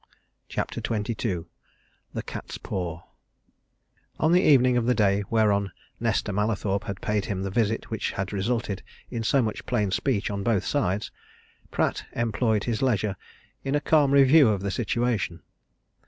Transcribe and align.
CHAPTER 0.49 0.81
XXII 0.83 1.43
THE 2.15 2.23
CAT'SPAW 2.23 3.03
On 4.19 4.31
the 4.31 4.41
evening 4.41 4.75
of 4.75 4.87
the 4.87 4.95
day 4.95 5.23
whereon 5.29 5.71
Nesta 5.99 6.33
Mallathorpe 6.33 6.85
had 6.85 7.01
paid 7.01 7.25
him 7.25 7.43
the 7.43 7.51
visit 7.51 7.91
which 7.91 8.13
had 8.13 8.33
resulted 8.33 8.81
in 9.11 9.21
so 9.23 9.43
much 9.43 9.63
plain 9.67 9.91
speech 9.91 10.31
on 10.31 10.41
both 10.41 10.65
sides, 10.65 11.11
Pratt 11.69 12.05
employed 12.13 12.63
his 12.63 12.81
leisure 12.81 13.15
in 13.63 13.75
a 13.75 13.79
calm 13.79 14.09
review 14.11 14.49
of 14.49 14.61
the 14.63 14.71
situation. 14.71 15.43